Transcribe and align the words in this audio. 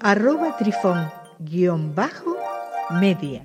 arroba 0.00 0.56
trifón-media. 0.56 3.42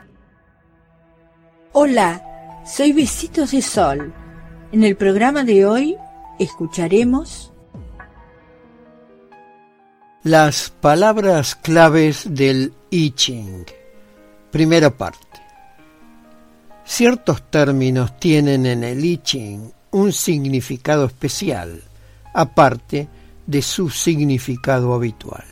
Hola, 1.74 2.62
soy 2.66 2.94
Besitos 2.94 3.52
de 3.52 3.62
Sol. 3.62 4.14
En 4.72 4.84
el 4.84 4.96
programa 4.96 5.44
de 5.44 5.66
hoy 5.66 5.98
escucharemos 6.40 7.52
las 10.24 10.70
palabras 10.70 11.56
claves 11.56 12.26
del 12.30 12.74
I 12.90 13.12
Ching. 13.12 13.66
Primera 14.52 14.92
parte. 14.92 15.20
Ciertos 16.84 17.50
términos 17.50 18.20
tienen 18.20 18.66
en 18.66 18.84
el 18.84 19.04
I 19.04 19.18
Ching 19.18 19.72
un 19.92 20.14
significado 20.14 21.06
especial, 21.06 21.82
aparte 22.34 23.08
de 23.48 23.62
su 23.62 23.90
significado 23.90 24.94
habitual. 24.94 25.44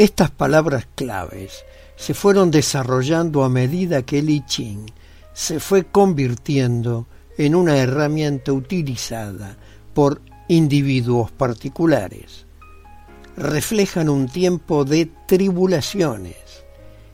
Estas 0.00 0.30
palabras 0.30 0.88
claves 0.94 1.62
se 1.94 2.14
fueron 2.14 2.50
desarrollando 2.50 3.44
a 3.44 3.50
medida 3.50 4.00
que 4.00 4.20
el 4.20 4.30
I 4.30 4.42
Ching 4.46 4.86
se 5.34 5.60
fue 5.60 5.84
convirtiendo 5.84 7.06
en 7.36 7.54
una 7.54 7.76
herramienta 7.76 8.50
utilizada 8.50 9.58
por 9.92 10.22
individuos 10.48 11.32
particulares. 11.32 12.46
Reflejan 13.36 14.08
un 14.08 14.26
tiempo 14.26 14.86
de 14.86 15.10
tribulaciones, 15.26 16.64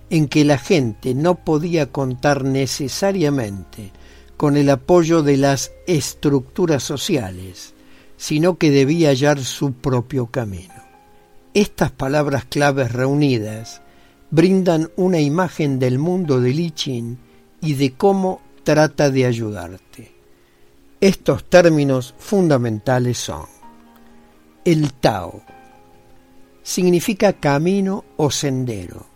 en 0.09 0.29
que 0.29 0.45
la 0.45 0.57
gente 0.57 1.13
no 1.13 1.45
podía 1.45 1.91
contar 1.91 2.45
necesariamente 2.45 3.91
con 4.37 4.57
el 4.57 4.71
apoyo 4.71 5.25
de 5.25 5.39
las 5.39 5.73
estructuras 5.89 6.85
sociales, 6.85 7.75
sino 8.17 8.59
que 8.59 8.71
debía 8.71 9.09
hallar 9.09 9.43
su 9.43 9.73
propio 9.73 10.29
camino. 10.29 10.86
Estas 11.57 11.91
palabras 11.91 12.45
claves 12.45 12.93
reunidas 12.93 13.81
brindan 14.31 14.91
una 14.95 15.21
imagen 15.21 15.79
del 15.79 15.99
mundo 15.99 16.39
de 16.39 16.51
Lichin 16.51 17.19
y 17.63 17.73
de 17.73 17.95
cómo 17.95 18.43
trata 18.63 19.09
de 19.09 19.25
ayudarte. 19.25 20.13
Estos 21.01 21.45
términos 21.45 22.15
fundamentales 22.19 23.17
son 23.17 23.47
el 24.67 24.93
Tao, 24.93 25.41
significa 26.63 27.33
camino 27.33 28.05
o 28.19 28.31
sendero 28.31 29.07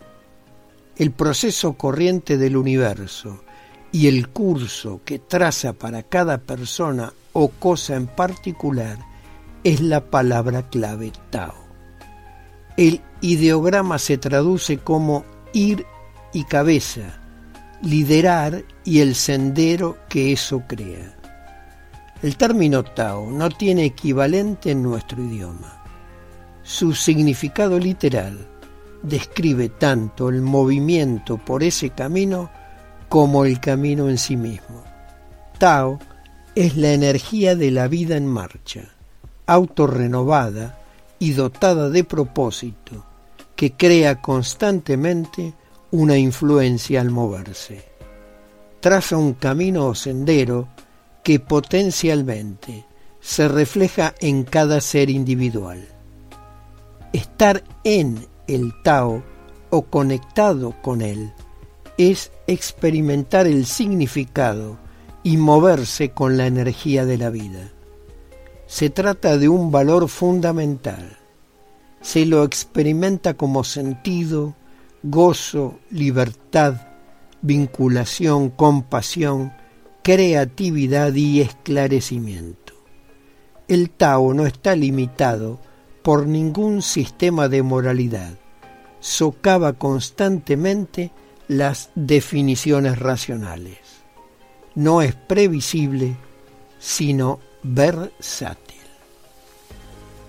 el 0.96 1.10
proceso 1.10 1.74
corriente 1.74 2.38
del 2.38 2.56
universo 2.56 3.44
y 3.92 4.06
el 4.06 4.30
curso 4.30 5.02
que 5.04 5.18
traza 5.18 5.74
para 5.74 6.04
cada 6.04 6.38
persona 6.38 7.12
o 7.34 7.48
cosa 7.48 7.96
en 7.96 8.06
particular 8.06 8.98
es 9.62 9.82
la 9.82 10.00
palabra 10.08 10.70
clave 10.70 11.12
Tao. 11.28 11.59
El 12.80 13.02
ideograma 13.20 13.98
se 13.98 14.16
traduce 14.16 14.78
como 14.78 15.26
ir 15.52 15.84
y 16.32 16.44
cabeza, 16.44 17.20
liderar 17.82 18.64
y 18.84 19.00
el 19.00 19.16
sendero 19.16 19.98
que 20.08 20.32
eso 20.32 20.62
crea. 20.66 21.14
El 22.22 22.38
término 22.38 22.82
Tao 22.82 23.30
no 23.30 23.50
tiene 23.50 23.84
equivalente 23.84 24.70
en 24.70 24.82
nuestro 24.82 25.22
idioma. 25.22 25.84
Su 26.62 26.94
significado 26.94 27.78
literal 27.78 28.48
describe 29.02 29.68
tanto 29.68 30.30
el 30.30 30.40
movimiento 30.40 31.36
por 31.36 31.62
ese 31.62 31.90
camino 31.90 32.50
como 33.10 33.44
el 33.44 33.60
camino 33.60 34.08
en 34.08 34.16
sí 34.16 34.38
mismo. 34.38 34.82
Tao 35.58 35.98
es 36.54 36.78
la 36.78 36.94
energía 36.94 37.56
de 37.56 37.72
la 37.72 37.88
vida 37.88 38.16
en 38.16 38.26
marcha, 38.26 38.84
autorrenovada 39.44 40.79
y 41.20 41.32
dotada 41.34 41.88
de 41.90 42.02
propósito, 42.02 43.04
que 43.54 43.72
crea 43.72 44.20
constantemente 44.20 45.54
una 45.92 46.16
influencia 46.16 47.00
al 47.00 47.10
moverse. 47.10 47.84
Traza 48.80 49.16
un 49.16 49.34
camino 49.34 49.86
o 49.86 49.94
sendero 49.94 50.68
que 51.22 51.38
potencialmente 51.38 52.86
se 53.20 53.46
refleja 53.48 54.14
en 54.20 54.44
cada 54.44 54.80
ser 54.80 55.10
individual. 55.10 55.86
Estar 57.12 57.62
en 57.84 58.26
el 58.48 58.72
Tao 58.82 59.22
o 59.68 59.82
conectado 59.82 60.74
con 60.80 61.02
él 61.02 61.32
es 61.98 62.32
experimentar 62.46 63.46
el 63.46 63.66
significado 63.66 64.78
y 65.22 65.36
moverse 65.36 66.12
con 66.12 66.38
la 66.38 66.46
energía 66.46 67.04
de 67.04 67.18
la 67.18 67.28
vida. 67.28 67.70
Se 68.70 68.88
trata 68.88 69.36
de 69.36 69.48
un 69.48 69.72
valor 69.72 70.08
fundamental. 70.08 71.18
Se 72.02 72.24
lo 72.24 72.44
experimenta 72.44 73.34
como 73.34 73.64
sentido, 73.64 74.54
gozo, 75.02 75.80
libertad, 75.90 76.74
vinculación, 77.42 78.48
compasión, 78.48 79.52
creatividad 80.04 81.12
y 81.14 81.40
esclarecimiento. 81.40 82.74
El 83.66 83.90
Tao 83.90 84.34
no 84.34 84.46
está 84.46 84.76
limitado 84.76 85.58
por 86.04 86.28
ningún 86.28 86.80
sistema 86.80 87.48
de 87.48 87.64
moralidad. 87.64 88.34
Socava 89.00 89.72
constantemente 89.72 91.10
las 91.48 91.90
definiciones 91.96 93.00
racionales. 93.00 93.78
No 94.76 95.02
es 95.02 95.16
previsible, 95.16 96.14
sino 96.78 97.40
versátil. 97.62 98.80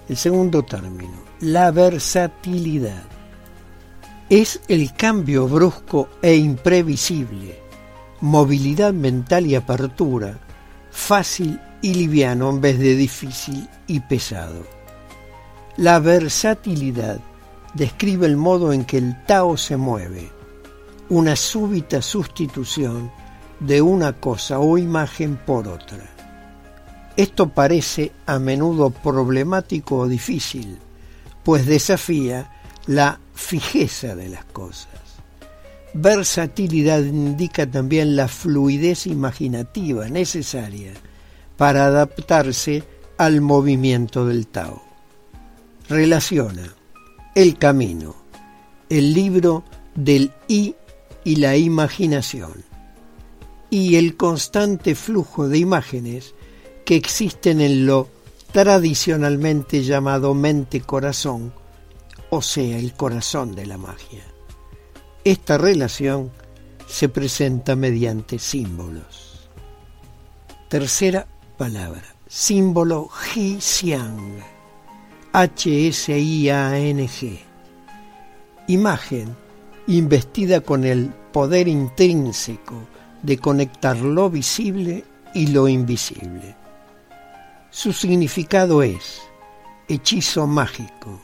El 0.10 0.18
segundo 0.18 0.64
término, 0.64 1.24
la 1.40 1.72
versatilidad. 1.72 3.04
Es 4.30 4.62
el 4.68 4.94
cambio 4.94 5.48
brusco 5.48 6.10
e 6.22 6.36
imprevisible, 6.36 7.60
movilidad 8.22 8.94
mental 8.94 9.46
y 9.46 9.56
apertura, 9.56 10.40
fácil 10.90 11.60
y 11.82 11.94
liviano 11.94 12.50
en 12.50 12.62
vez 12.62 12.80
de 12.80 12.96
difícil 12.96 13.68
y 13.88 14.00
pesado 14.00 14.82
la 15.78 16.00
versatilidad 16.00 17.20
describe 17.74 18.28
el 18.28 18.36
modo 18.36 18.74
en 18.74 18.86
que 18.86 18.98
el 18.98 19.24
Tao 19.26 19.56
se 19.56 19.78
mueve, 19.78 20.30
una 21.10 21.36
súbita 21.36 22.02
sustitución 22.02 23.12
de 23.60 23.82
una 23.82 24.14
cosa 24.14 24.60
o 24.60 24.78
imagen 24.78 25.38
por 25.38 25.68
otra. 25.68 26.04
Esto 27.22 27.50
parece 27.50 28.12
a 28.26 28.40
menudo 28.40 28.90
problemático 28.90 29.98
o 29.98 30.08
difícil, 30.08 30.80
pues 31.44 31.68
desafía 31.68 32.52
la 32.88 33.20
fijeza 33.36 34.16
de 34.16 34.30
las 34.30 34.46
cosas. 34.46 34.90
Versatilidad 35.94 37.04
indica 37.04 37.70
también 37.70 38.16
la 38.16 38.28
fluidez 38.28 39.06
imaginativa 39.06 40.08
necesaria 40.10 40.94
para 41.58 41.86
adaptarse 41.86 42.84
al 43.18 43.42
movimiento 43.42 44.26
del 44.26 44.48
Tao 44.48 44.82
relaciona 45.92 46.74
el 47.36 47.58
camino, 47.58 48.16
el 48.90 49.14
libro 49.14 49.64
del 49.94 50.32
I 50.48 50.74
y 51.26 51.36
la 51.36 51.58
imaginación, 51.58 52.64
y 53.70 53.98
el 53.98 54.16
constante 54.16 54.96
flujo 54.96 55.50
de 55.50 55.60
imágenes 55.60 56.34
que 56.86 56.96
existen 56.96 57.62
en 57.62 57.86
lo 57.86 58.08
tradicionalmente 58.52 59.84
llamado 59.84 60.34
mente-corazón, 60.34 61.54
o 62.30 62.42
sea, 62.42 62.78
el 62.78 62.94
corazón 62.94 63.56
de 63.56 63.66
la 63.66 63.78
magia. 63.78 64.24
Esta 65.24 65.58
relación 65.58 66.32
se 66.88 67.10
presenta 67.10 67.76
mediante 67.76 68.40
símbolos. 68.40 69.50
Tercera 70.68 71.28
palabra, 71.58 72.16
símbolo 72.28 73.10
Ji-Xiang 73.10 74.62
H-S-I-A-N-G. 75.34 77.40
Imagen 78.68 79.36
investida 79.88 80.60
con 80.60 80.84
el 80.84 81.08
poder 81.32 81.70
intrínseco 81.70 82.76
de 83.22 83.38
conectar 83.38 83.96
lo 83.98 84.30
visible 84.30 85.06
y 85.34 85.48
lo 85.48 85.70
invisible. 85.70 86.61
Su 87.74 87.94
significado 87.94 88.84
es 88.84 89.22
hechizo 89.88 90.46
mágico, 90.46 91.22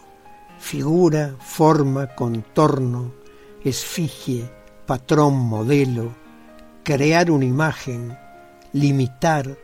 figura, 0.58 1.36
forma, 1.42 2.16
contorno, 2.16 3.12
esfigie, 3.66 4.50
patrón, 4.86 5.36
modelo, 5.36 6.16
crear 6.84 7.32
una 7.32 7.44
imagen, 7.44 8.18
limitar, 8.72 9.58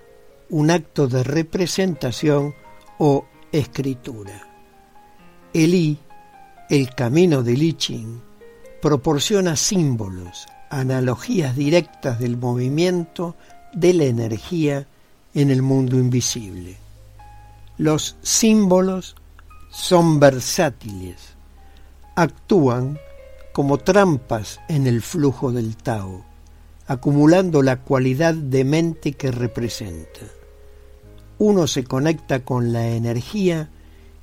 un 0.50 0.71
acto 0.71 1.07
de 1.07 1.24
representación 1.24 2.53
o 2.97 3.27
escritura. 3.53 4.45
El 5.53 5.75
I, 5.75 6.00
el 6.69 6.94
camino 6.94 7.44
del 7.44 7.63
I 7.63 7.74
Ching, 7.75 8.21
proporciona 8.81 9.56
símbolos, 9.56 10.47
analogías 10.69 11.56
directas 11.56 12.19
del 12.19 12.36
movimiento 12.36 13.38
de 13.71 13.94
la 13.94 14.03
energía 14.03 14.86
en 15.33 15.50
el 15.50 15.62
mundo 15.62 15.97
invisible. 15.97 16.77
Los 17.77 18.18
símbolos 18.21 19.15
son 19.71 20.19
versátiles, 20.19 21.18
actúan 22.15 23.00
como 23.51 23.80
trampas 23.80 24.59
en 24.68 24.88
el 24.88 25.01
flujo 25.01 25.51
del 25.51 25.75
Tao, 25.75 26.24
acumulando 26.88 27.62
la 27.63 27.81
cualidad 27.81 28.33
de 28.35 28.63
mente 28.63 29.13
que 29.13 29.31
representa. 29.31 30.21
Uno 31.39 31.68
se 31.68 31.83
conecta 31.83 32.44
con 32.44 32.71
la 32.71 32.88
energía 32.89 33.69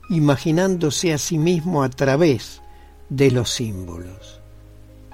imaginándose 0.09 1.13
a 1.13 1.19
sí 1.19 1.39
mismo 1.39 1.83
a 1.83 1.91
través 1.91 2.61
de 3.09 3.31
los 3.31 3.51
símbolos, 3.51 4.41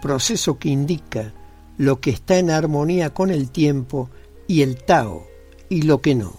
proceso 0.03 0.59
que 0.59 0.69
indica 0.69 1.33
lo 1.79 2.01
que 2.01 2.11
está 2.11 2.39
en 2.39 2.51
armonía 2.51 3.13
con 3.15 3.31
el 3.31 3.51
tiempo 3.51 4.11
y 4.47 4.63
el 4.63 4.77
Tao 4.77 5.27
y 5.69 5.83
lo 5.83 6.01
que 6.01 6.15
no. 6.15 6.35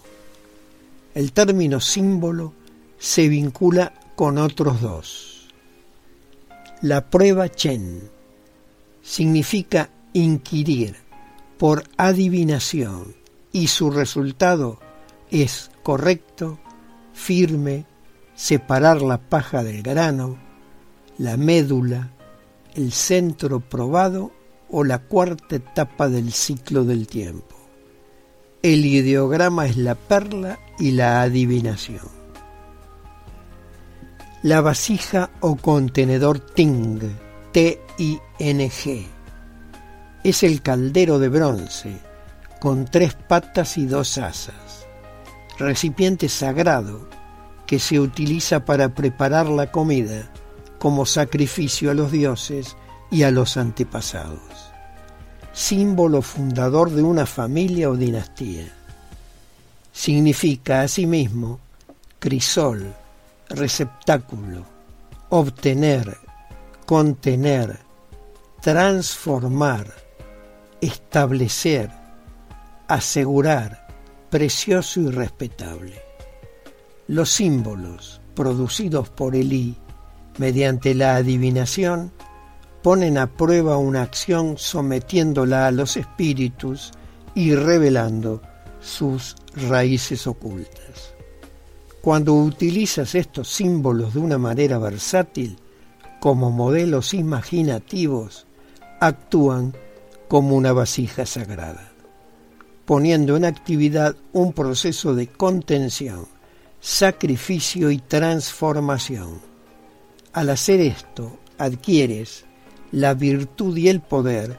El 1.13 1.31
término 1.31 1.79
símbolo 1.79 2.53
se 2.97 3.27
vincula 3.27 3.94
con 4.15 4.38
otros 4.38 4.81
dos. 4.81 5.47
La 6.81 7.09
prueba 7.09 7.50
Chen 7.50 8.09
significa 9.01 9.89
inquirir 10.13 10.95
por 11.57 11.83
adivinación 11.97 13.15
y 13.51 13.68
su 13.68 13.89
resultado 13.89 14.79
es 15.31 15.71
correcto, 15.83 16.59
firme, 17.13 17.85
separar 18.35 19.01
la 19.01 19.18
paja 19.18 19.63
del 19.63 19.81
grano, 19.81 20.38
la 21.18 21.38
médula, 21.38 22.12
el 22.75 22.91
centro 22.91 23.59
probado 23.59 24.31
o 24.69 24.83
la 24.83 25.00
cuarta 25.00 25.56
etapa 25.56 26.09
del 26.09 26.31
ciclo 26.31 26.83
del 26.83 27.07
tiempo. 27.07 27.56
El 28.63 28.86
ideograma 28.86 29.68
es 29.68 29.77
la 29.77 29.94
perla 29.94 30.57
y 30.80 30.92
la 30.92 31.21
adivinación. 31.21 32.07
La 34.42 34.62
vasija 34.62 35.30
o 35.42 35.56
contenedor 35.57 36.39
Ting, 36.39 37.00
T-I-N-G, 37.51 39.07
es 40.24 40.44
el 40.44 40.62
caldero 40.62 41.19
de 41.19 41.30
bronce 41.30 41.98
con 42.59 42.86
tres 42.86 43.13
patas 43.13 43.77
y 43.77 43.86
dos 43.86 44.18
asas, 44.18 44.88
recipiente 45.60 46.27
sagrado 46.27 47.07
que 47.68 47.77
se 47.77 48.00
utiliza 48.00 48.65
para 48.65 48.95
preparar 48.95 49.48
la 49.50 49.71
comida 49.71 50.31
como 50.80 51.06
sacrificio 51.06 51.92
a 51.92 51.94
los 51.94 52.12
dioses 52.12 52.75
y 53.12 53.24
a 53.24 53.31
los 53.31 53.57
antepasados, 53.57 54.71
símbolo 55.57 56.21
fundador 56.21 56.92
de 56.92 57.01
una 57.01 57.25
familia 57.25 57.89
o 57.89 57.95
dinastía. 57.95 58.71
Significa 59.92 60.81
asimismo 60.81 61.59
crisol, 62.19 62.94
receptáculo, 63.50 64.63
obtener, 65.30 66.15
contener, 66.86 67.80
transformar, 68.62 69.92
establecer, 70.80 71.89
asegurar, 72.88 73.88
precioso 74.30 75.00
y 75.00 75.10
respetable. 75.10 76.00
Los 77.07 77.31
símbolos 77.31 78.21
producidos 78.36 79.10
por 79.10 79.36
Elí 79.36 79.75
mediante 80.38 80.94
la 80.94 81.15
adivinación 81.15 82.12
ponen 82.88 83.18
a 83.18 83.28
prueba 83.28 83.78
una 83.78 84.01
acción 84.01 84.57
sometiéndola 84.57 85.68
a 85.68 85.72
los 85.72 85.98
espíritus 85.98 86.94
y 87.36 87.54
revelando 87.54 88.42
sus 88.80 89.36
raíces 89.57 90.25
ocultas. 90.25 91.13
Cuando 92.01 92.34
utilizas 92.34 93.13
estos 93.13 93.50
símbolos 93.50 94.13
de 94.13 94.22
una 94.22 94.38
manera 94.38 94.78
versátil, 94.78 95.57
como 96.22 96.50
modelos 96.50 97.13
imaginativos, 97.13 98.48
actúan 99.01 99.75
como 100.30 100.56
una 100.56 100.72
vasija 100.72 101.25
sagrada, 101.25 101.92
poniendo 102.86 103.36
en 103.36 103.44
actividad 103.44 104.16
un 104.31 104.54
proceso 104.54 105.13
de 105.13 105.28
contención, 105.28 106.25
sacrificio 106.80 107.92
y 107.92 107.98
transformación. 107.98 109.42
Al 110.31 110.51
hacer 110.51 110.80
esto, 110.80 111.38
adquieres 111.57 112.47
la 112.92 113.13
virtud 113.13 113.75
y 113.78 113.89
el 113.89 114.01
poder 114.01 114.57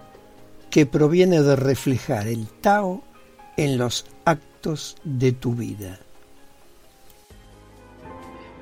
que 0.70 0.86
proviene 0.86 1.42
de 1.42 1.56
reflejar 1.56 2.28
el 2.28 2.46
Tao 2.46 3.02
en 3.56 3.78
los 3.78 4.06
actos 4.24 4.96
de 5.04 5.32
tu 5.32 5.54
vida. 5.54 5.98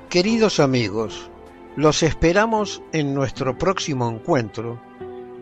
Queridos 0.09 0.59
amigos, 0.59 1.29
los 1.75 2.01
esperamos 2.01 2.81
en 2.93 3.13
nuestro 3.13 3.57
próximo 3.57 4.09
encuentro 4.09 4.79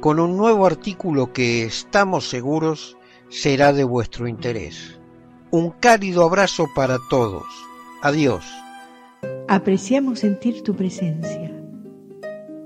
con 0.01 0.19
un 0.19 0.37
nuevo 0.37 0.65
artículo 0.65 1.31
que 1.31 1.63
estamos 1.63 2.27
seguros 2.29 2.97
será 3.29 3.73
de 3.73 3.83
vuestro 3.83 4.27
interés. 4.27 4.99
Un 5.51 5.71
cálido 5.71 6.23
abrazo 6.23 6.67
para 6.75 6.97
todos. 7.09 7.45
Adiós. 8.01 8.43
Apreciamos 9.47 10.19
sentir 10.19 10.63
tu 10.63 10.75
presencia. 10.75 11.54